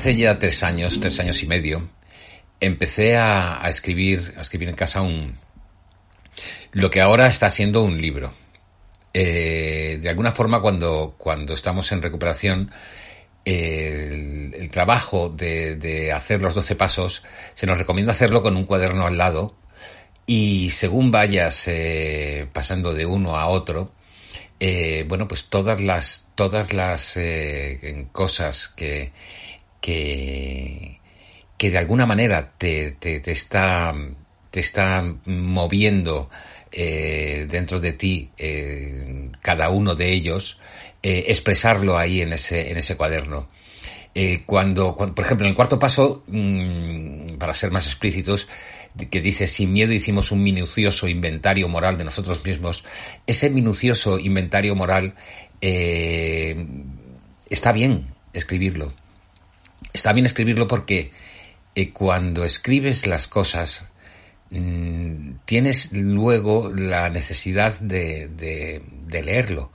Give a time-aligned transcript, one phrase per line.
[0.00, 1.90] hace ya tres años, tres años y medio,
[2.58, 5.36] empecé a, escribir, a escribir en casa un,
[6.72, 8.32] lo que ahora está siendo un libro.
[9.12, 12.70] Eh, de alguna forma, cuando, cuando estamos en recuperación,
[13.44, 19.18] el, trabajo de, hacer los 12 pasos, se nos recomienda hacerlo con un cuaderno al
[19.18, 19.54] lado
[20.24, 23.92] y según vayas eh, pasando de uno a otro,
[24.60, 27.18] eh, bueno, pues todas las, todas las
[28.12, 29.12] cosas que,
[29.80, 31.00] que,
[31.56, 33.94] que de alguna manera te, te, te está,
[34.50, 36.30] te está moviendo
[36.72, 38.30] dentro de ti
[39.40, 40.60] cada uno de ellos,
[41.02, 43.48] expresarlo ahí en ese, en ese cuaderno.
[44.46, 48.46] cuando, por ejemplo, en el cuarto paso, mm, para ser más explícitos,
[49.10, 52.84] que dice, sin miedo hicimos un minucioso inventario moral de nosotros mismos,
[53.26, 55.14] ese minucioso inventario moral
[55.60, 56.66] eh,
[57.48, 58.92] está bien escribirlo.
[59.92, 61.12] Está bien escribirlo porque
[61.74, 63.86] eh, cuando escribes las cosas,
[64.50, 69.72] mm, tienes luego la necesidad de, de, leerlo.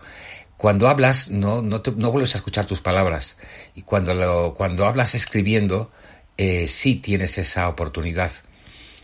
[0.57, 3.37] Cuando hablas, no, no, no, vuelves a escuchar tus palabras.
[3.75, 5.91] Y cuando, lo, cuando hablas escribiendo,
[6.37, 8.31] eh, sí tienes esa oportunidad.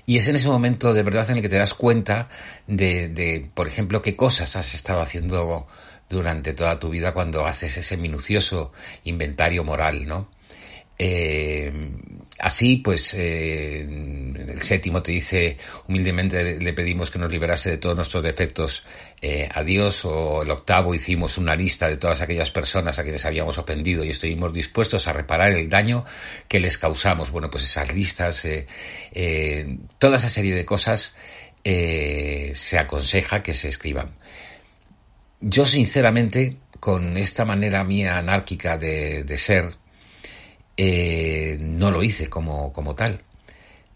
[0.05, 2.29] Y es en ese momento de verdad en el que te das cuenta
[2.67, 5.67] de, de, por ejemplo, qué cosas has estado haciendo
[6.09, 8.71] durante toda tu vida cuando haces ese minucioso
[9.03, 10.29] inventario moral, ¿no?
[11.03, 11.73] Eh,
[12.37, 17.95] así, pues, eh, el séptimo te dice, humildemente le pedimos que nos liberase de todos
[17.95, 18.83] nuestros defectos
[19.19, 23.25] eh, a Dios, o el octavo hicimos una lista de todas aquellas personas a quienes
[23.25, 26.05] habíamos ofendido y estuvimos dispuestos a reparar el daño
[26.47, 27.31] que les causamos.
[27.31, 28.47] Bueno, pues esas listas,
[29.97, 31.15] toda esa serie de cosas
[31.63, 34.11] se aconseja que se escriban.
[35.39, 39.80] Yo, sinceramente, con esta manera mía anárquica de ser,
[40.83, 43.21] eh, no lo hice como, como tal.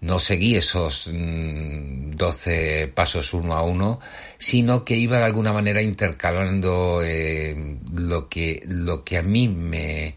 [0.01, 3.99] No seguí esos mm, doce pasos uno a uno,
[4.37, 10.15] sino que iba de alguna manera intercalando eh, lo, que, lo que a mí me,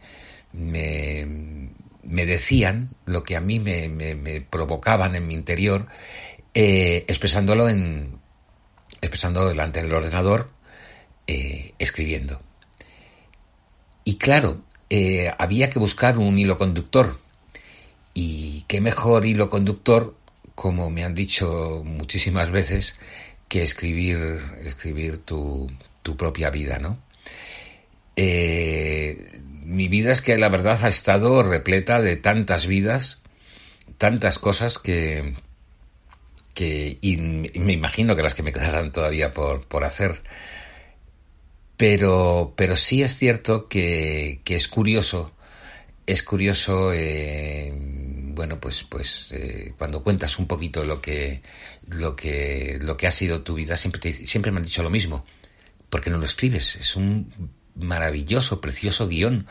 [0.52, 5.86] me, decían, lo que a mí me, me, provocaban en mi interior,
[6.52, 8.18] eh, expresándolo en,
[9.00, 10.50] expresándolo delante del ordenador,
[11.78, 12.42] escribiendo.
[14.04, 17.18] Y claro, eh, había que buscar un hilo conductor.
[18.14, 20.16] Y qué mejor hilo conductor,
[20.54, 22.98] como me han dicho muchísimas veces,
[23.48, 25.70] que escribir, escribir tu,
[26.02, 26.98] tu propia vida, ¿no?
[28.16, 33.22] Eh, mi vida es que la verdad ha estado repleta de tantas vidas,
[33.96, 35.34] tantas cosas que,
[36.54, 40.22] que y me imagino que las que me quedarán todavía por, por hacer.
[41.78, 45.32] Pero, pero sí es cierto que, es curioso,
[46.06, 51.40] es curioso, eh, bueno, pues, pues eh, cuando cuentas un poquito lo que,
[51.86, 54.90] lo que, lo que ha sido tu vida, siempre, te, siempre me han dicho lo
[54.90, 55.24] mismo.
[55.88, 56.74] ¿Por qué no lo escribes?
[56.74, 57.30] Es un
[57.76, 59.46] maravilloso, precioso guion.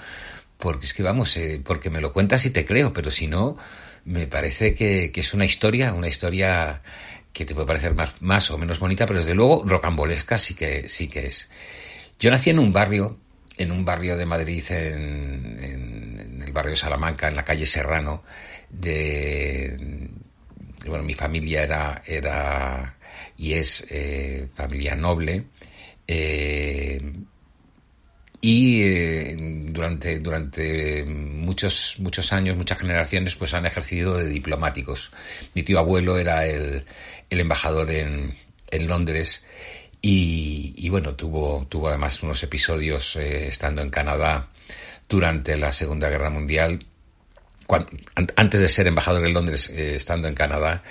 [0.58, 3.58] Porque es que vamos, eh, porque me lo cuentas y te creo, pero si no,
[4.04, 6.82] me parece que, que es una historia, una historia
[7.32, 10.90] que te puede parecer más, más o menos bonita, pero desde luego rocambolesca sí que,
[10.90, 11.50] sí que es.
[12.20, 13.20] Yo nací en un barrio,
[13.58, 18.24] en un barrio de Madrid, en, el barrio de Salamanca, en la calle Serrano,
[18.70, 20.10] de,
[20.88, 22.98] bueno, mi familia era, era
[23.38, 25.46] y es eh, familia noble,
[26.08, 27.00] eh,
[28.42, 29.36] y eh,
[29.70, 35.12] durante, durante muchos, muchos años, muchas generaciones, pues han ejercido de diplomáticos.
[35.54, 36.86] Mi tío abuelo era el,
[37.30, 38.34] el embajador en,
[38.72, 39.44] en Londres
[40.10, 44.48] y, bueno, tuvo, tuvo además unos episodios eh, estando en Canadá
[45.10, 46.86] durante la Segunda Guerra Mundial,
[48.38, 50.82] antes de ser embajador en Londres, eh, estando en Canadá,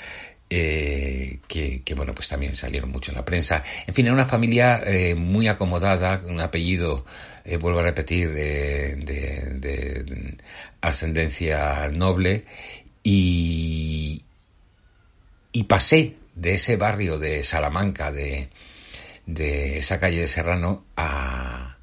[0.50, 3.62] eh, que, bueno, pues también salieron mucho en la prensa.
[3.86, 4.84] En fin, era una familia
[5.16, 7.06] muy acomodada, un apellido,
[7.58, 10.36] vuelvo a repetir, de, de,
[10.82, 12.44] ascendencia noble,
[13.02, 14.22] y,
[15.52, 18.50] y pasé de ese barrio de Salamanca, de,
[19.26, 21.76] de esa calle de Serrano a,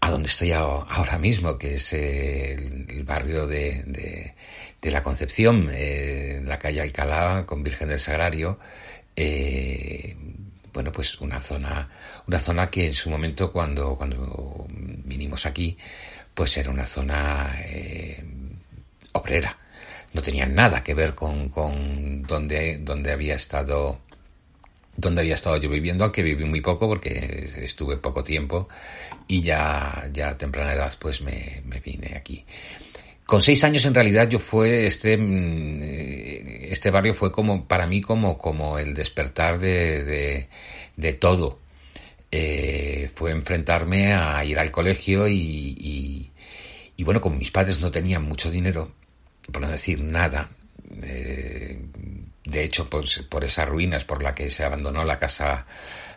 [0.00, 4.34] a donde estoy ahora mismo, que es el, barrio de,
[4.80, 8.58] de, la Concepción, eh, la calle Alcalá con Virgen del Sagrario.
[9.14, 10.16] Eh,
[10.72, 11.90] bueno, pues una zona,
[12.26, 15.76] una zona que en su momento cuando, cuando vinimos aquí,
[16.34, 18.22] pues era una zona eh,
[19.12, 19.58] obrera.
[20.12, 24.00] No tenía nada que ver con, con donde, donde había estado
[24.98, 28.68] donde había estado yo viviendo, aunque viví muy poco porque estuve poco tiempo
[29.28, 32.44] y ya, ya a temprana edad pues me, vine aquí.
[33.24, 37.86] Con seis años en realidad yo fue este mm, eh, este barrio fue como para
[37.86, 40.48] mí como como el despertar de,
[40.96, 41.60] de, todo.
[42.32, 46.30] Eh, fue enfrentarme a ir al colegio y,
[46.96, 48.92] y, bueno, como mis padres no tenían mucho dinero,
[49.52, 50.50] por no decir nada,
[51.02, 51.78] eh,
[52.48, 55.66] de hecho, por esas ruinas por la que se abandonó la casa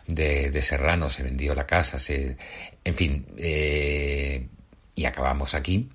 [0.06, 2.36] de, de Serrano, se vendió la casa, se,
[2.84, 4.46] en fin, eh,
[4.94, 5.90] y acabamos aquí,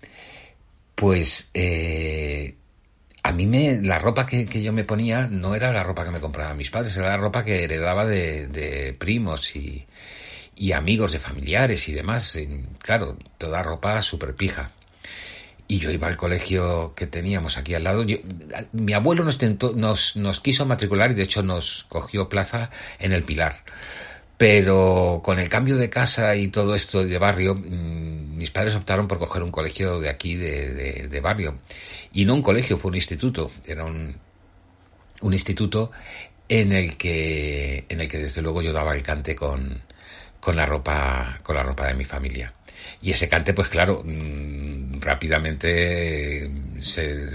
[0.95, 2.55] pues eh,
[3.23, 6.19] a mí me, la ropa que, yo me ponía no era la ropa que me
[6.19, 9.85] compraban mis padres, era la ropa que heredaba de, de primos y,
[10.55, 12.37] y amigos de familiares y demás.
[12.81, 14.71] Claro, toda ropa súper pija.
[15.67, 18.05] Y yo iba al colegio que teníamos aquí al lado.
[18.71, 19.39] mi abuelo nos,
[19.75, 22.69] nos, nos quiso matricular y de hecho nos cogió plaza
[22.99, 23.55] en el Pilar.
[24.37, 29.07] Pero con el cambio de casa y todo esto de barrio, mm, mis padres optaron
[29.07, 31.57] por coger un colegio de aquí, de, de, barrio.
[32.13, 33.51] Y no un colegio, fue un instituto.
[33.65, 34.15] Era un,
[35.21, 35.91] un instituto
[36.47, 39.81] en el que, en el que desde luego yo daba el cante con,
[40.39, 42.53] con la ropa, con la ropa de mi familia.
[43.01, 46.49] Y ese cante, pues claro, mm, rápidamente
[46.81, 47.27] se,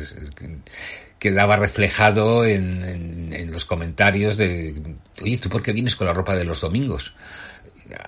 [1.19, 4.75] quedaba reflejado en, en, los comentarios de,
[5.23, 7.15] oye, ¿tú por qué vienes con la ropa de los domingos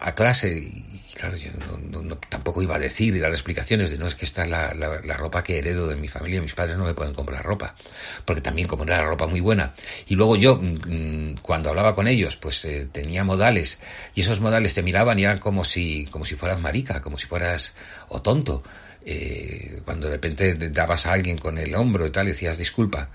[0.01, 0.69] a clase?
[1.15, 1.51] Claro, yo
[1.81, 5.17] no, tampoco iba a decir y dar explicaciones de no es que esta es la,
[5.17, 7.77] ropa que heredo de mi familia, mis padres no me pueden comprar ropa,
[8.25, 9.75] porque también como era ropa muy buena.
[10.09, 13.81] Y luego yo, mm, mm, cuando hablaba con ellos, pues eh, tenía modales,
[14.15, 17.27] y esos modales te miraban y eran como si, como si fueras marica, como si
[17.27, 17.75] fueras
[18.09, 18.65] o tonto.
[19.07, 23.11] Eh, cuando de repente dabas a alguien con el hombro y tal, y decías disculpa,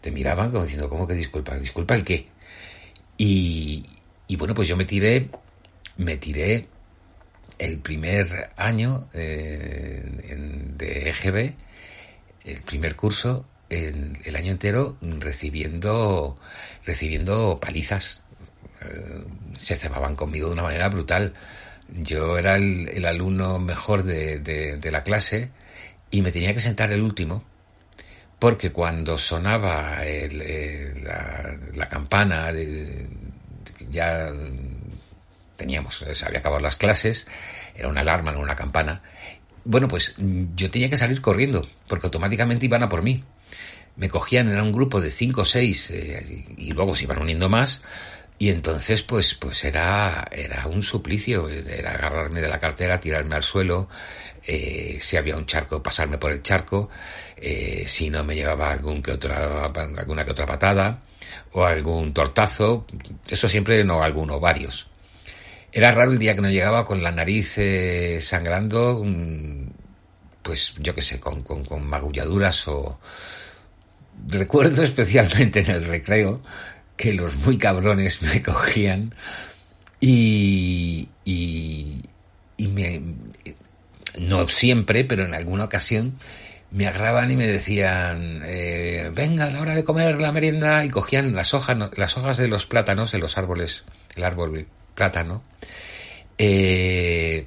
[0.00, 1.56] te miraban como diciendo, ¿cómo que disculpa?
[1.58, 2.28] ¿Disculpa el qué?
[3.18, 3.84] Y
[4.38, 5.28] bueno, pues yo me tiré,
[5.98, 6.68] me tiré
[7.58, 10.02] el primer año eh,
[10.76, 11.54] de EGB,
[12.44, 16.38] el primer curso, el año entero recibiendo,
[16.84, 18.22] recibiendo palizas.
[18.82, 19.24] Eh,
[19.58, 21.34] se cebaban conmigo de una manera brutal.
[21.88, 25.50] Yo era el, alumno mejor de, la clase
[26.10, 27.44] y me tenía que sentar el último
[28.38, 32.52] porque cuando sonaba la, campana,
[33.88, 34.32] ya
[35.62, 37.28] teníamos, se había acabado las clases,
[37.76, 39.00] era una alarma, no una campana.
[39.64, 43.22] Bueno, pues yo tenía que salir corriendo porque automáticamente iban a por mí.
[43.94, 47.48] Me cogían, era un grupo de cinco o seis eh, y luego se iban uniendo
[47.48, 47.82] más
[48.42, 53.44] y entonces, pues, pues era, era un suplicio, era agarrarme de la cartera, tirarme al
[53.44, 53.88] suelo,
[54.44, 56.90] eh, si había un charco, pasarme por el charco,
[57.36, 61.02] eh, si no me llevaba algún que otra, alguna que otra patada,
[61.52, 62.84] o algún tortazo,
[63.28, 64.90] eso siempre no alguno, varios.
[65.72, 69.70] Era raro el día que no llegaba con la nariz eh, sangrando, mm,
[70.42, 71.44] pues yo qué sé, con,
[71.88, 73.00] magulladuras o...
[74.28, 76.42] Recuerdo especialmente en el recreo
[76.96, 79.14] que los muy cabrones me cogían
[79.98, 82.02] y, y,
[82.58, 83.00] y me,
[84.18, 86.18] no siempre, pero en alguna ocasión
[86.70, 90.90] me agarraban y me decían, eh, venga, a la hora de comer la merienda, y
[90.90, 93.84] cogían las hojas, las hojas de los plátanos, de los árboles,
[94.16, 95.42] el árbol plátano,
[96.38, 97.46] eh,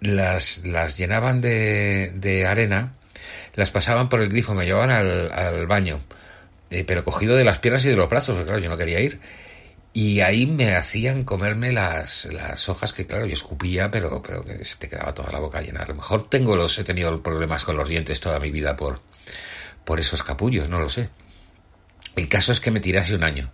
[0.00, 2.94] las, las llenaban de, de arena,
[3.54, 6.00] las pasaban por el grifo, me llevaban al, al baño
[6.70, 9.20] eh, pero cogido de las piernas y de los brazos, claro, yo no quería ir.
[9.92, 14.60] Y ahí me hacían comerme las, las hojas que, claro, yo escupía, pero, pero que
[14.78, 15.82] te quedaba toda la boca llena.
[15.82, 19.00] A lo mejor tengo los, he tenido problemas con los dientes toda mi vida por,
[19.84, 21.08] por esos capullos, no lo sé.
[22.14, 23.52] El caso es que me tiré hace un año.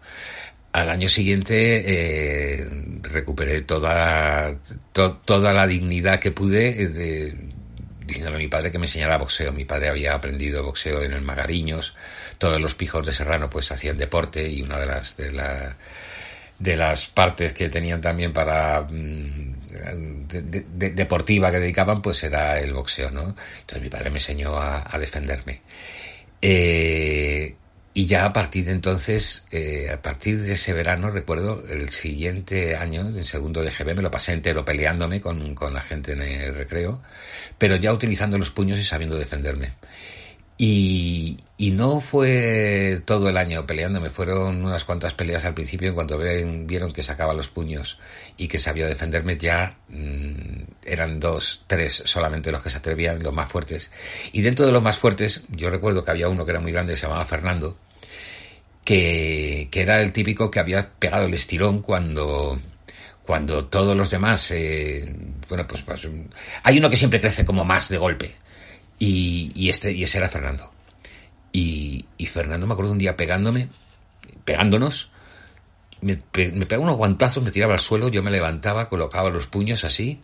[0.73, 2.67] Al año siguiente eh,
[3.03, 4.57] recuperé toda,
[4.93, 7.37] toda la dignidad que pude de,
[8.07, 9.53] diciéndole a mi padre que me enseñara boxeo.
[9.53, 11.95] Mi padre había aprendido boxeo en el Magariños,
[12.39, 15.77] todos los pijos de Serrano pues hacían deporte y una de las de la
[16.59, 19.57] de las partes que tenían también para mm,
[20.29, 23.35] deportiva que dedicaban pues era el boxeo, ¿no?
[23.61, 25.61] Entonces mi padre me enseñó a, defenderme.
[26.41, 27.57] Eh,
[27.95, 32.75] y ya a partir de entonces, eh, a partir de ese verano, recuerdo, el siguiente
[32.75, 36.23] año, en segundo de GB, me lo pasé entero peleándome con, con la gente en
[36.23, 37.03] el recreo,
[37.59, 39.75] pero ya utilizando los puños y sabiendo defenderme.
[40.59, 46.19] Y, no fue todo el año peleándome, fueron unas cuantas peleas al principio, en cuanto
[46.19, 47.99] vieron que sacaba los puños
[48.37, 53.33] y que sabía defenderme, ya mmm, eran dos, tres solamente los que se atrevían, los
[53.33, 53.91] más fuertes.
[54.33, 56.97] Y dentro de los más fuertes, yo recuerdo que había uno que era muy grande,
[56.97, 57.77] se llamaba Fernando,
[58.85, 62.61] que, que era el típico que había pegado el estirón cuando,
[63.25, 65.17] cuando todos los demás, eh,
[65.49, 66.07] bueno, pues, pues
[66.63, 68.43] hay uno que siempre crece como más de golpe
[69.05, 70.71] Y, este, y ese era Fernando.
[71.51, 73.69] Y, Fernando me acuerdo un día pegándome,
[74.45, 75.11] pegándonos,
[76.01, 79.83] me, me pegaba unos guantazos, me tiraba al suelo, yo me levantaba, colocaba los puños
[79.83, 80.21] así,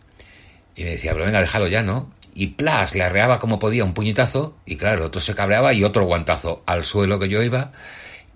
[0.77, 2.13] y me decía, pero venga, déjalo ya, ¿no?
[2.33, 5.83] Y plas, le arreaba como podía un puñetazo, y claro, el otro se cabreaba y
[5.83, 7.73] otro guantazo al suelo que yo iba,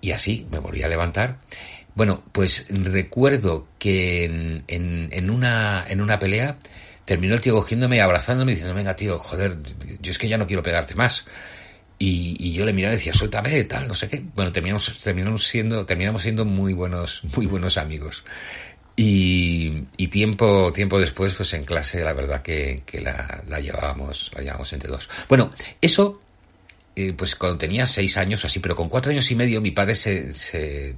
[0.02, 1.38] y así me volví a levantar.
[1.94, 6.58] Bueno, pues recuerdo que en, en, una, en una pelea
[7.04, 9.58] terminó el tío cogiéndome y abrazándome diciendo, venga tío, joder,
[10.00, 11.24] yo es que ya no quiero pegarte más.
[11.98, 14.22] Y, yo le miraba y decía, suéltame, tal, no sé qué.
[14.34, 18.24] Bueno, terminamos, terminamos siendo, terminamos siendo muy buenos, muy buenos amigos.
[18.96, 24.42] Y, tiempo, tiempo después, pues en clase, la verdad que, que la, la, llevábamos, la
[24.42, 25.08] llevábamos entre dos.
[25.28, 26.20] Bueno, eso,
[26.94, 29.72] eh, pues cuando tenía seis años o así, pero con cuatro años y medio mi
[29.72, 30.94] padre se, se,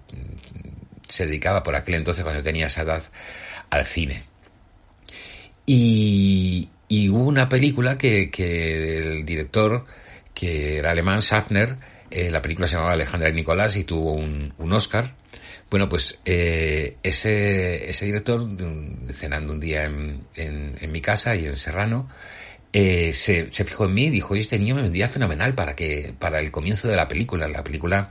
[1.08, 3.02] se dedicaba por aquel entonces, cuando tenía esa edad,
[3.70, 4.25] al cine.
[5.66, 6.68] Y,
[7.11, 9.85] hubo una película que, que, el director,
[10.35, 11.76] que era alemán, Schaffner,
[12.11, 15.14] eh, la película se llamaba Alejandra y Nicolás y tuvo un, un Oscar.
[15.68, 18.46] Bueno, pues eh, ese, ese director,
[19.12, 22.08] cenando un día en, en, mi casa y en Serrano,
[22.78, 26.40] eh, se, fijó en mí y dijo, este niño me vendría fenomenal para que para
[26.40, 27.49] el comienzo de la película.
[27.49, 28.11] La película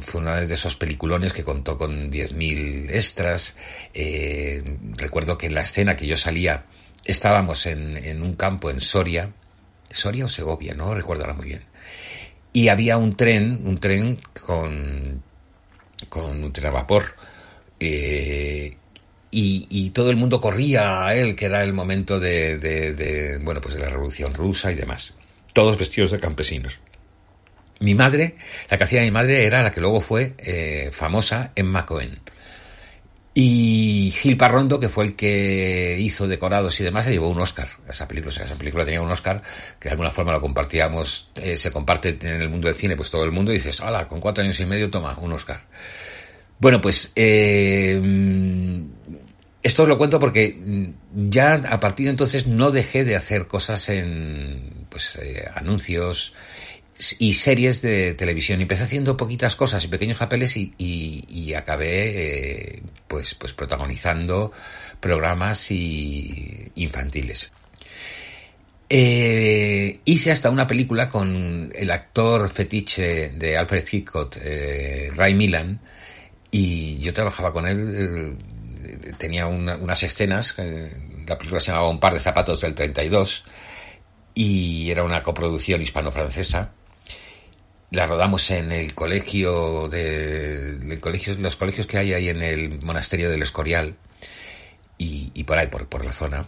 [0.00, 3.56] fue una de esos peliculones que contó con 10.000 extras.
[3.94, 6.66] Eh, recuerdo que en la escena que yo salía
[7.06, 9.32] estábamos en, un campo en Soria,
[9.88, 11.62] Soria o Segovia, no recuerdo ahora muy bien.
[12.52, 15.22] Y había un tren, un tren con,
[16.10, 17.14] con un tren a vapor.
[17.78, 18.76] Eh,
[19.30, 23.80] y, todo el mundo corría a él, que era el momento de, bueno, pues de
[23.80, 25.14] la revolución rusa y demás.
[25.52, 26.78] Todos vestidos de campesinos.
[27.80, 28.34] Mi madre,
[28.68, 32.20] la que hacía mi madre era la que luego fue eh, famosa en Macoen.
[33.32, 37.68] Y Gil Parrondo, que fue el que hizo decorados y demás, se llevó un Oscar
[37.88, 38.34] esa película.
[38.34, 39.40] esa película tenía un Oscar
[39.78, 43.10] que de alguna forma lo compartíamos, eh, se comparte en el mundo del cine, pues
[43.10, 45.60] todo el mundo, dices, hola, con cuatro años y medio toma un Oscar.
[46.58, 47.98] Bueno, pues eh,
[49.62, 53.88] esto os lo cuento porque ya a partir de entonces no dejé de hacer cosas
[53.88, 55.18] en pues
[55.54, 56.34] anuncios
[57.18, 58.60] y series de televisión.
[58.60, 64.52] Empecé haciendo poquitas cosas y pequeños papeles y, y, acabé eh, pues, pues protagonizando
[65.00, 67.50] programas y infantiles.
[68.88, 75.80] Eh, hice hasta una película con el actor fetiche de Alfred Hitchcock, eh, Ray Millan,
[76.50, 78.36] y yo trabajaba con él,
[79.02, 83.44] eh, tenía unas escenas, la película se llamaba Un par de zapatos del 32,
[84.34, 86.72] y era una coproducción hispano-francesa,
[87.90, 90.78] la rodamos en el colegio de
[91.38, 93.96] los colegios que hay ahí en el monasterio del Escorial
[94.96, 96.46] y, por ahí, por, la zona.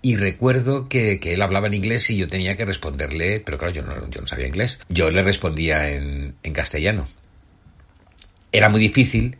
[0.00, 3.82] Y recuerdo que, él hablaba en inglés y yo tenía que responderle, pero claro, yo
[3.82, 4.78] no, yo no sabía inglés.
[4.88, 7.08] Yo le respondía en, castellano.
[8.52, 9.36] Era muy difícil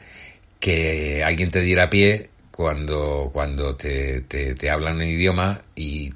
[0.64, 6.10] que alguien te diera pie cuando, cuando te, te, hablan en idioma y,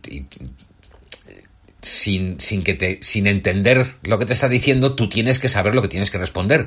[1.82, 5.74] sin, sin, que te, sin entender lo que te está diciendo, tú tienes que saber
[5.74, 6.66] lo que tienes que responder.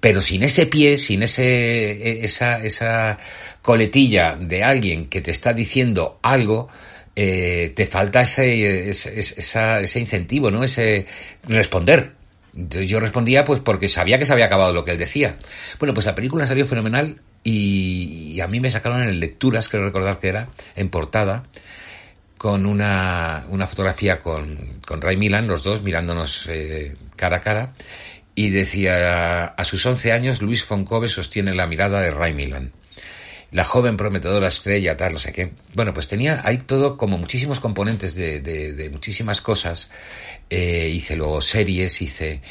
[0.00, 3.18] Pero sin ese pie, sin ese, e, esa, esa
[3.60, 6.70] coletilla de alguien que te está diciendo algo,
[7.14, 10.64] eh, te falta ese, ese, ese incentivo, ¿no?
[10.64, 11.04] Ese
[11.42, 12.17] responder.
[12.56, 15.36] Entonces yo respondía pues porque sabía que se había acabado lo que él decía.
[15.78, 20.18] Bueno, pues la película salió fenomenal y, a mí me sacaron en lecturas, creo recordar
[20.18, 21.44] que era, en portada,
[22.36, 27.74] con una, una fotografía con, con, Ray Milan, los dos mirándonos eh, cara a cara,
[28.34, 32.72] y decía, a sus 11 años Luis Foncove sostiene la mirada de Ray Milan.
[33.50, 35.52] La joven prometedora estrella, tal, no sé qué.
[35.74, 39.90] Bueno, pues tenía, hay todo como muchísimos componentes de, de, de muchísimas cosas.
[40.50, 42.42] Eh, hice luego series, hice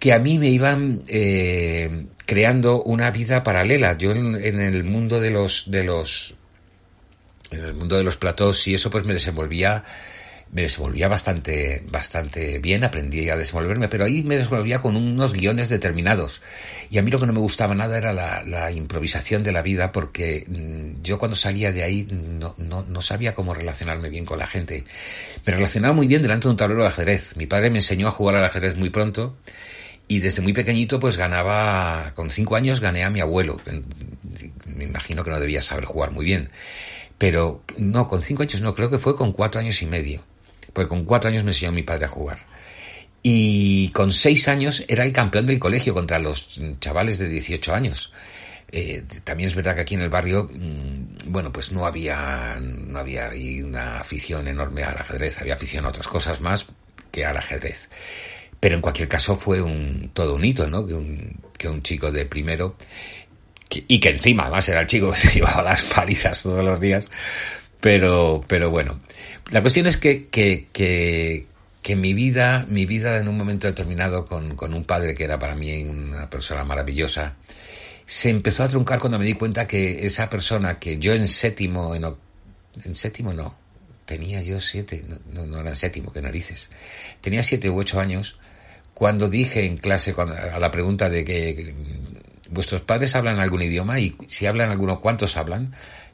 [0.00, 3.96] que a mí me iban eh, creando una vida paralela.
[3.98, 6.34] Yo en, en, el mundo de los de los
[7.50, 9.84] en el mundo de los platós y eso pues me desenvolvía
[10.52, 15.68] me desenvolvía bastante bastante bien, aprendí a desenvolverme, pero ahí me desenvolvía con unos guiones
[15.68, 16.42] determinados.
[16.90, 19.62] Y a mí lo que no me gustaba nada era la, la improvisación de la
[19.62, 24.24] vida, porque mm, yo cuando salía de ahí no, no, no, sabía cómo relacionarme bien
[24.24, 24.84] con la gente.
[25.46, 27.36] Me relacionaba muy bien delante de un tablero de ajedrez.
[27.36, 29.36] Mi padre me enseñó a jugar al ajedrez muy pronto
[30.08, 33.60] y desde muy pequeñito pues ganaba, con cinco años gané a mi abuelo.
[34.66, 36.50] Me imagino que no debía saber jugar muy bien
[37.20, 40.24] pero no, con cinco años no, creo que fue con cuatro años y medio.
[40.72, 42.38] Porque con cuatro años me enseñó mi padre a jugar.
[43.22, 48.12] Y con seis años era el campeón del colegio contra los chavales de 18 años.
[48.72, 52.98] Eh, también es verdad que aquí en el barrio, mm, bueno, pues no había, no
[52.98, 53.30] había
[53.64, 56.66] una afición enorme al ajedrez, había afición a otras cosas más
[57.10, 57.88] que al ajedrez.
[58.60, 60.86] Pero en cualquier caso fue un, todo un hito, ¿no?
[60.86, 62.76] Que un, que un chico de primero,
[63.70, 67.08] y que encima además era el chico que se llevaba las palizas todos los días,
[67.80, 69.00] pero, pero bueno.
[69.50, 71.46] La cuestión es que, que, que,
[71.82, 75.38] que mi vida, mi vida en un momento determinado con, con un padre que era
[75.38, 77.36] para mí una persona maravillosa,
[78.06, 81.94] se empezó a truncar cuando me di cuenta que esa persona que yo en séptimo,
[81.94, 82.04] en,
[82.84, 83.54] en séptimo no,
[84.04, 86.70] tenía yo siete, no, no, era en séptimo, que narices,
[87.20, 88.38] tenía siete u ocho años,
[88.94, 91.74] cuando dije en clase a la pregunta de que
[92.50, 95.72] vuestros padres hablan algún idioma y si hablan alguno, ¿cuántos hablan?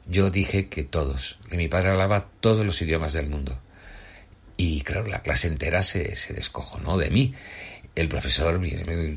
[0.09, 3.59] Yo dije que todos, que mi padre hablaba todos los idiomas del mundo.
[4.55, 7.33] Y claro, la clase entera se, se descojonó de mí.
[7.95, 8.61] El profesor,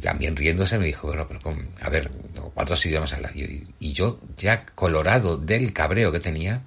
[0.01, 1.41] también riéndose, me dijo, bueno, pero
[1.83, 2.11] a ver,
[2.55, 3.31] ¿cuántos idiomas habla?
[3.35, 6.63] Y yo, ya colorado del cabreo que tenía,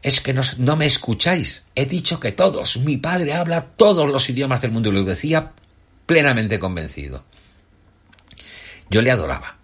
[0.00, 1.66] es que no, no me escucháis.
[1.74, 2.76] He dicho que todos.
[2.78, 5.52] Mi padre habla todos los idiomas del mundo y lo decía
[6.06, 7.24] plenamente convencido.
[8.88, 9.58] Yo le adoraba.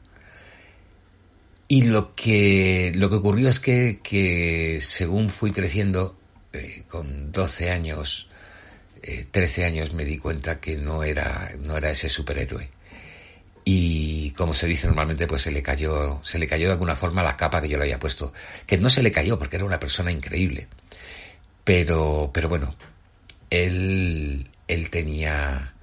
[1.69, 6.17] Y lo que, lo que ocurrió es que, que según fui creciendo,
[6.53, 8.29] eh, con 12 años,
[9.03, 12.69] eh, 13 años, me di cuenta que no era, no era ese superhéroe.
[13.65, 17.23] Y como se dice normalmente, pues se le cayó, se le cayó de alguna forma
[17.23, 18.33] la capa que yo le había puesto.
[18.67, 20.69] Que no se le cayó porque era una persona increíble.
[21.65, 22.75] Pero, pero bueno,
[23.51, 25.75] él, él tenía,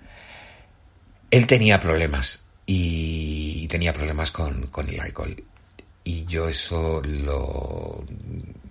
[1.31, 5.43] él tenía problemas y tenía problemas con, con el alcohol
[6.09, 8.03] y yo eso lo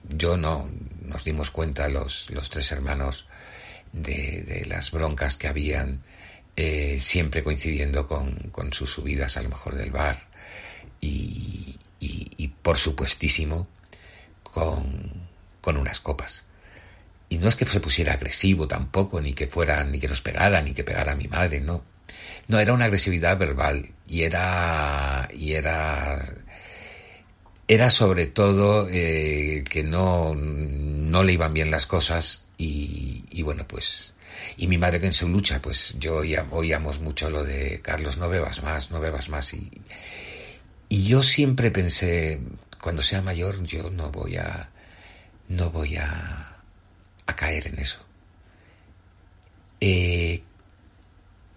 [0.09, 0.68] yo no
[1.02, 3.26] nos dimos cuenta los, los tres hermanos
[3.92, 6.02] de, de, las broncas que habían
[6.57, 10.16] eh, siempre coincidiendo con, con, sus subidas a lo mejor del bar
[11.00, 13.68] y, y, y por supuestísimo
[14.42, 15.29] con,
[15.61, 16.44] con unas copas.
[17.29, 20.61] Y no es que se pusiera agresivo tampoco ni que fuera ni que nos pegara
[20.61, 21.85] ni que pegara a mi madre no.
[22.48, 26.18] No era una agresividad verbal y era y era
[27.68, 34.14] era sobre todo eh, que no, no le iban bien las cosas y, bueno, pues...
[34.57, 38.16] Y mi madre que en su lucha, pues yo oía, oíamos mucho lo de Carlos,
[38.16, 39.52] no bebas más, no bebas más.
[39.52, 39.70] Y,
[40.88, 42.40] y yo siempre pensé,
[42.81, 44.70] cuando sea mayor yo no voy a...
[45.48, 46.44] no voy a,
[47.37, 48.00] caer en eso.
[49.81, 50.42] Eh,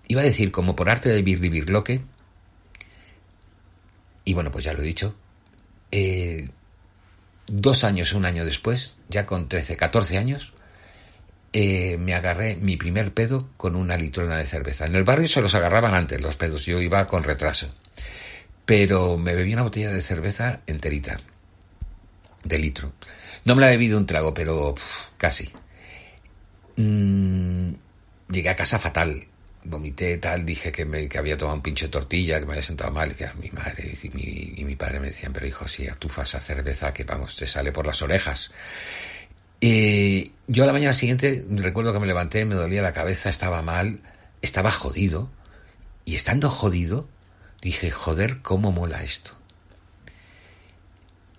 [0.08, 2.02] iba a decir, como por arte de vivir que
[4.24, 5.16] y bueno, pues ya lo he dicho,
[5.92, 6.50] eh,
[7.48, 10.54] dos años, un año después, ya con 13, 14 años,
[11.54, 14.86] eh, me agarré mi primer pedo con una litrona de cerveza.
[14.86, 17.74] En el barrio se los agarraban antes los pedos, yo iba con retraso.
[18.66, 21.20] Pero me bebí una botella de cerveza enterita,
[22.44, 22.94] de litro.
[23.44, 24.76] No me la he bebido un trago, pero
[25.18, 25.52] casi.
[26.78, 27.74] Mm,
[28.30, 29.28] llegué a casa fatal,
[29.64, 32.62] vomité tal, dije que, me, que había tomado un pincho de tortilla, que me había
[32.62, 35.68] sentado mal, que a mi madre y mi, y mi padre me decían, pero hijo,
[35.68, 38.52] si atufas a cerveza, que vamos, te sale por las orejas.
[39.62, 43.62] Eh, yo a la mañana siguiente recuerdo que me levanté, me dolía la cabeza, estaba
[43.62, 44.02] mal,
[44.42, 45.32] estaba jodido,
[46.06, 47.08] y estando jodido,
[47.62, 49.32] dije, joder, cómo mola esto.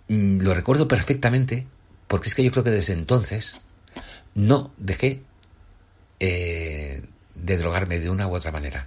[0.09, 1.67] Mm, lo recuerdo perfectamente,
[2.07, 3.61] porque es que yo creo que desde entonces
[4.35, 5.23] no dejé
[6.21, 7.03] eh,
[7.43, 8.87] de drogarme de una u otra manera.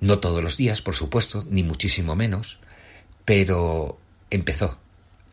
[0.00, 2.58] No todos los días, por supuesto, ni muchísimo menos,
[3.24, 3.98] pero
[4.30, 4.78] empezó.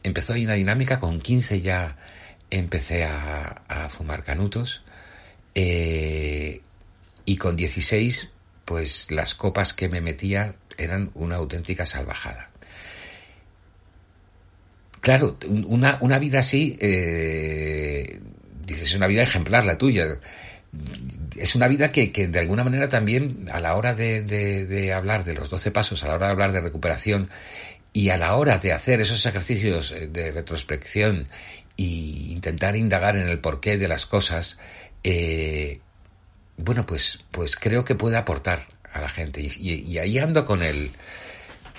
[0.04, 1.98] Empezó ahí una dinámica, con 15 ya
[2.50, 4.84] empecé a, fumar canutos
[5.56, 6.62] eh,
[7.26, 8.34] y con 16
[8.66, 12.50] pues las copas que me metía eran una auténtica salvajada.
[15.02, 18.20] Claro, una, una vida así, eh,
[18.66, 20.20] dices, una vida ejemplar la tuya
[21.36, 25.24] es una vida que, que, de alguna manera también a la hora de, de, hablar
[25.24, 27.30] de los 12 pasos, a la hora de hablar de recuperación
[27.94, 31.28] y a la hora de hacer esos ejercicios eh, de retrospección
[31.78, 34.58] e intentar indagar en el porqué de las cosas,
[35.04, 35.80] eh,
[36.58, 39.42] bueno, pues, pues creo que puede aportar a la gente.
[39.42, 40.92] Y, ahí ando con el,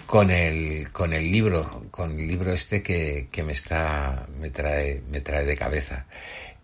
[0.07, 5.03] con el, con el libro, con el libro este que, que me está, me trae,
[5.09, 6.07] me trae de cabeza.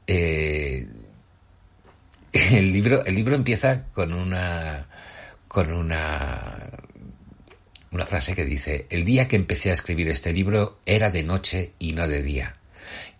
[0.06, 0.86] Eh,
[2.52, 4.86] el libro, el libro empieza con una,
[5.46, 6.70] con una,
[7.90, 11.72] una frase que dice, el día que empecé a escribir este libro era de noche
[11.78, 12.56] y no de día.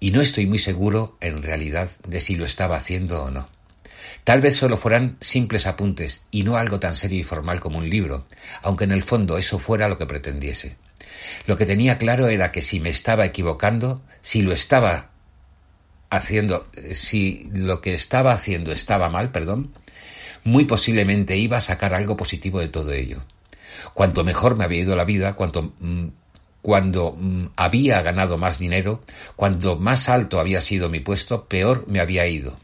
[0.01, 3.49] Y no estoy muy seguro, en realidad, de si lo estaba haciendo o no.
[4.25, 7.89] Tal vez solo fueran simples apuntes y no algo tan serio y formal como un
[7.89, 8.27] libro,
[8.63, 10.77] aunque en el fondo eso fuera lo que pretendiese.
[11.47, 15.11] Lo que tenía claro era que si me estaba equivocando, si lo estaba
[16.11, 19.73] haciendo, si lo que estaba haciendo estaba mal, perdón,
[20.45, 23.23] muy posiblemente iba a sacar algo positivo de todo ello.
[23.95, 26.09] Cuanto mejor me había ido la vida, cuanto mm,
[26.63, 29.03] cuando mm, había ganado más dinero,
[29.37, 32.59] cuando más alto había sido mi puesto, peor me había ido.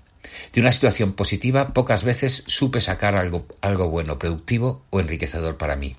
[0.52, 5.76] De una situación positiva pocas veces supe sacar algo, algo bueno, productivo o enriquecedor para
[5.76, 5.96] mí,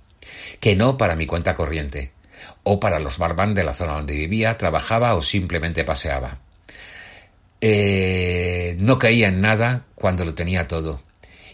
[0.60, 2.12] que no para mi cuenta corriente,
[2.64, 6.40] o para los barman de la zona donde vivía, trabajaba o simplemente paseaba.
[7.68, 11.02] Eh, no caía en nada cuando lo tenía todo,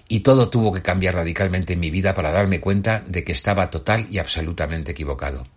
[0.09, 3.69] y todo tuvo que cambiar radicalmente en mi vida para darme cuenta de que estaba
[3.69, 5.47] total y absolutamente equivocado.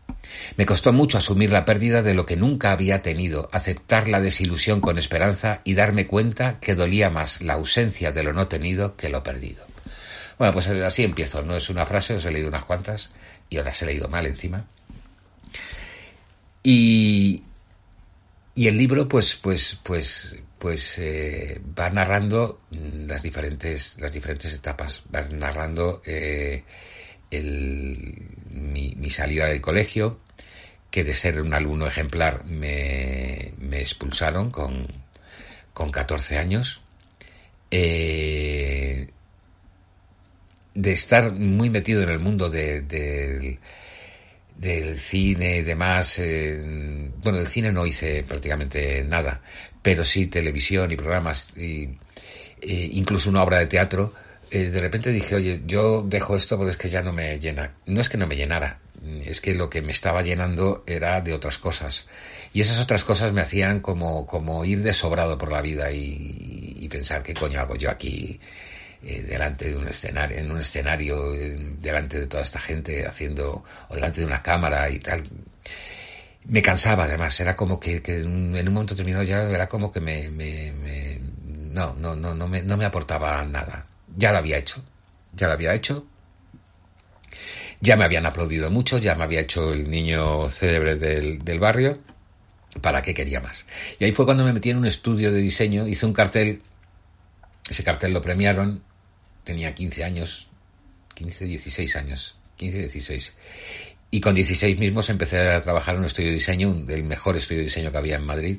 [0.56, 4.80] Me costó mucho asumir la pérdida de lo que nunca había tenido, aceptar la desilusión
[4.80, 9.08] con esperanza y darme cuenta que dolía más la ausencia de lo no tenido que
[9.08, 9.66] lo perdido.
[10.38, 11.42] Bueno, pues así empiezo.
[11.42, 13.10] No es una frase, os he leído unas cuantas
[13.50, 14.66] y ahora se he leído mal encima.
[16.62, 17.42] Y,
[18.54, 25.02] y el libro, pues, pues, pues, pues eh, va narrando las diferentes, las diferentes etapas.
[25.12, 26.62] Va narrando eh,
[28.50, 30.20] mi, salida del colegio,
[30.90, 34.86] que de ser un alumno ejemplar me, expulsaron con,
[35.72, 36.80] con 14 años.
[37.70, 39.10] Eh,
[40.74, 42.50] de estar muy metido en el mundo
[44.56, 46.18] del cine y demás.
[46.18, 49.42] Eh, bueno, del cine no hice prácticamente nada,
[49.82, 51.98] pero sí televisión y programas, y,
[52.60, 54.12] e incluso una obra de teatro
[54.54, 57.74] eh, de repente dije, oye, yo dejo esto porque es que ya no me llena.
[57.86, 58.78] No es que no me llenara,
[59.24, 62.06] es que lo que me estaba llenando era de otras cosas.
[62.52, 67.24] Y esas otras cosas me hacían como, como ir desobrado por la vida y, pensar
[67.24, 68.38] qué coño hago yo aquí
[69.04, 73.94] eh, delante de un escenario, en un escenario, delante de toda esta gente haciendo, o
[73.94, 75.24] delante de una cámara y tal.
[76.46, 80.28] Me cansaba además, era como que, en un momento determinado ya era como que me,
[80.30, 81.18] me, me
[81.72, 83.86] no, no, no, no me, no me aportaba nada
[84.16, 84.82] ya lo había hecho,
[85.32, 86.06] ya lo había hecho.
[87.80, 91.98] Ya me habían aplaudido mucho, ya me había hecho el niño célebre del, barrio.
[92.80, 93.66] ¿Para qué quería más?
[93.98, 96.62] Y ahí fue cuando me metí en un estudio de diseño, hice un cartel,
[97.68, 98.82] ese cartel lo premiaron,
[99.44, 100.48] tenía 15 años,
[101.14, 103.32] 15, 16 años, 15, 16.
[104.10, 107.58] Y con 16 mismos empecé a trabajar en un estudio de diseño, el mejor estudio
[107.58, 108.58] de diseño que había en Madrid.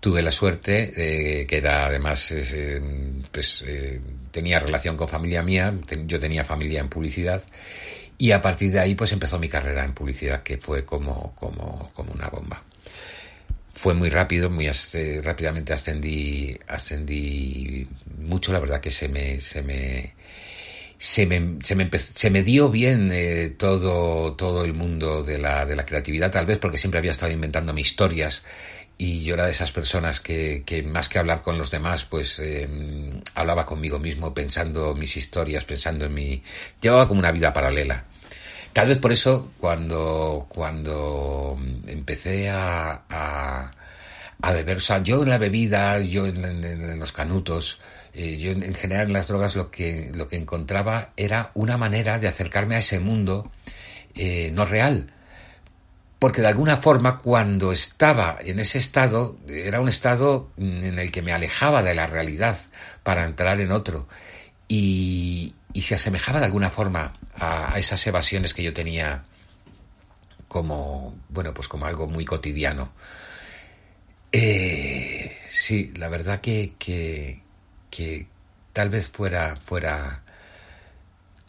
[0.00, 0.92] Tuve la suerte,
[1.40, 2.80] eh, que era además, eh,
[3.32, 5.74] pues, eh, tenía relación con familia mía,
[6.06, 7.42] yo tenía familia en publicidad
[8.18, 11.90] y a partir de ahí pues empezó mi carrera en publicidad que fue como, como,
[11.94, 12.62] como una bomba.
[13.76, 14.70] Fue muy rápido, muy
[15.22, 17.86] rápidamente ascendí, ascendí
[18.18, 20.14] mucho, la verdad que se me, se me,
[20.98, 25.66] se me, se me, se me dio bien eh, todo, todo el mundo de la,
[25.66, 28.44] de la creatividad, tal vez porque siempre había estado inventando mis historias
[28.98, 32.38] y yo era de esas personas que, que más que hablar con los demás, pues
[32.38, 36.42] em, hablaba conmigo mismo, pensando mis historias, pensando en mi...
[36.80, 38.04] Llevaba como una vida paralela.
[38.76, 43.04] Tal vez por eso, cuando, cuando empecé a,
[44.38, 47.80] a, beber, o sea, yo en la bebida, yo en, los canutos,
[48.12, 52.18] eh, yo en general en las drogas lo que, lo que encontraba era una manera
[52.18, 53.50] de acercarme a ese mundo
[54.14, 55.10] eh, no real,
[56.18, 61.22] porque de alguna forma cuando estaba en ese estado era un estado en el que
[61.22, 62.58] me alejaba de la realidad
[63.02, 64.06] para entrar en otro.
[64.68, 69.24] Y, se asemejaba de alguna forma a, esas evasiones que yo tenía
[70.48, 72.92] como bueno pues como algo muy cotidiano
[74.32, 77.42] eh, sí la verdad que, que,
[77.90, 78.26] que
[78.72, 80.22] tal vez fuera fuera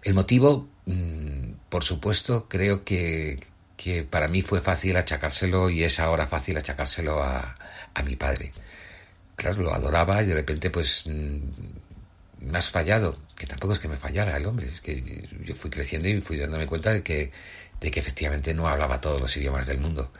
[0.03, 3.39] el motivo mm, por supuesto creo que
[3.77, 7.55] que para mí fue fácil achacárselo y es ahora fácil achacárselo a,
[7.93, 8.51] a mi padre.
[9.35, 11.37] Claro, lo adoraba y de repente pues mm,
[12.39, 15.69] me has fallado, que tampoco es que me fallara el hombre, es que yo fui
[15.69, 17.31] creciendo y fui dándome cuenta de que,
[17.79, 20.11] de que efectivamente no hablaba todos los idiomas del mundo.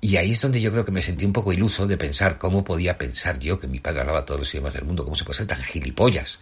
[0.00, 2.64] Y ahí es donde yo creo que me sentí un poco iluso de pensar cómo
[2.64, 5.38] podía pensar yo que mi padre hablaba todos los idiomas del mundo, cómo se puede
[5.38, 6.40] ser tan gilipollas.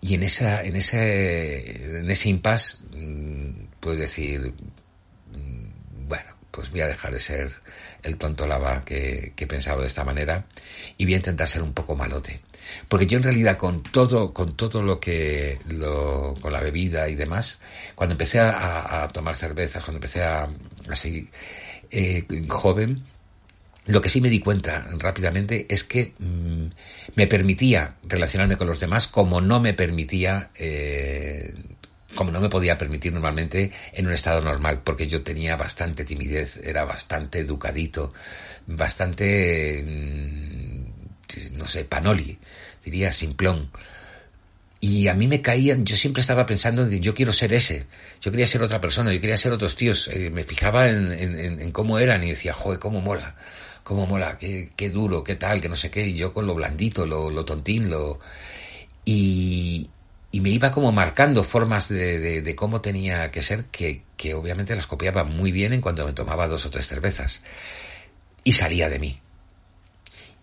[0.00, 4.54] Y en esa, en ese, en ese impasse mm, puedes decir,
[5.32, 7.50] mm, bueno, pues voy a dejar de ser
[8.04, 10.46] el tonto lava que, pensaba de esta manera
[10.96, 12.40] y voy a intentar ser un poco malote.
[12.88, 17.14] Porque yo en realidad con todo, con todo lo que, lo, con la bebida y
[17.14, 17.60] demás,
[17.94, 20.48] cuando empecé a, tomar cervezas, cuando empecé a,
[20.92, 21.30] seguir
[21.90, 23.04] eh, joven,
[23.86, 26.66] lo que sí me di cuenta rápidamente es que mm,
[27.16, 31.54] me permitía relacionarme con los demás como no me permitía eh,
[32.14, 36.58] como no me podía permitir normalmente en un estado normal, porque yo tenía bastante timidez,
[36.62, 38.12] era bastante educadito,
[38.66, 42.38] bastante, mm, no sé, panoli,
[42.84, 43.70] diría simplón.
[44.80, 47.86] Y a mí me caían, yo siempre estaba pensando, yo quiero ser ese,
[48.20, 51.98] yo quería ser otra persona, yo quería ser otros tíos, eh, me fijaba en, cómo
[51.98, 53.34] eran y decía, joder, cómo mola,
[53.82, 56.54] cómo mola, qué, qué duro, qué tal, que no sé qué, y yo con lo
[56.54, 58.20] blandito, lo, lo tontín, lo...
[59.06, 59.88] Y,
[60.34, 64.88] y me iba como marcando formas de, cómo tenía que ser, que, que, obviamente las
[64.88, 67.44] copiaba muy bien en cuanto me tomaba dos o tres cervezas.
[68.42, 69.20] Y salía de mí.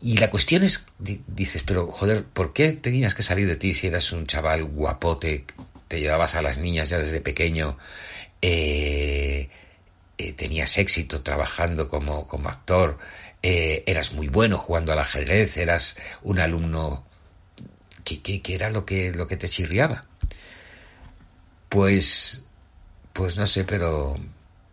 [0.01, 3.87] Y la cuestión es, dices, pero joder, ¿por qué tenías que salir de ti si
[3.87, 5.43] eras un chaval guapote,
[5.89, 7.77] te llevabas a las niñas ya desde pequeño,
[8.41, 9.49] eh,
[10.17, 12.97] eh, tenías éxito trabajando como, como actor,
[13.43, 17.10] eh, eras muy bueno jugando al ajedrez, eras un alumno
[18.03, 20.05] ¿Qué, era lo que, lo que te chirriaba?
[21.69, 22.45] Pues,
[23.13, 24.17] pues no sé, pero,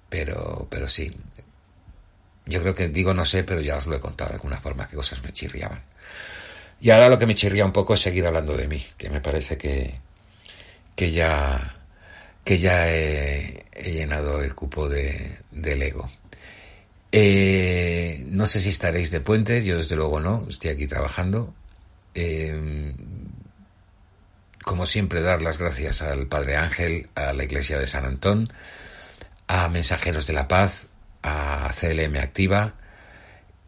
[0.09, 1.15] pero, pero sí.
[2.47, 4.89] Yo creo que digo no sé, pero ya os lo he contado de alguna forma
[4.89, 5.83] qué cosas me chirriaban.
[6.81, 9.21] Y ahora lo que me chirría un poco es seguir hablando de mí, que me
[9.21, 10.01] parece que,
[10.95, 11.77] que ya,
[12.45, 16.09] que ya he, llenado el cupo de, del ego.
[17.11, 21.55] Eh, no sé si estaréis de puente, yo desde luego no, estoy aquí trabajando.
[22.15, 22.95] Eh,
[24.69, 28.53] como siempre, dar las gracias al Padre Ángel, a la Iglesia de San Antón,
[29.47, 30.89] a Mensajeros de la Paz,
[31.23, 32.75] a CLM Activa,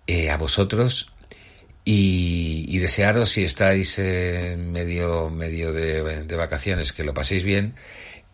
[0.07, 1.11] eh, a vosotros
[1.87, 7.75] y, desearos si estáis medio, medio de, vacaciones que lo paséis bien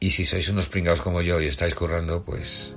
[0.01, 2.77] y si sois unos pringados como yo y estáis currando, pues,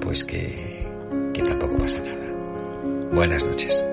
[0.00, 0.88] pues que,
[1.34, 2.32] que tampoco pasa nada.
[3.12, 3.84] Buenas noches.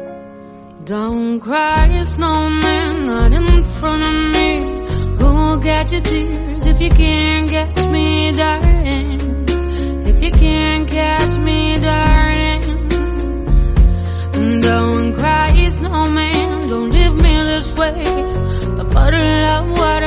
[5.20, 9.48] Who'll get your tears if you can't catch me, darling?
[10.08, 12.62] If you can't catch me, darling.
[14.62, 16.70] Don't cry, snowman.
[16.70, 18.04] Don't leave me this way.
[18.80, 20.07] A bottle of water.